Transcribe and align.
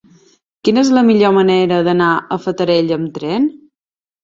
Quina 0.67 0.81
és 0.85 0.89
la 0.99 1.03
millor 1.09 1.35
manera 1.35 1.79
d'anar 1.89 2.09
a 2.15 2.25
la 2.33 2.41
Fatarella 2.49 2.99
amb 3.01 3.15
tren? 3.21 3.49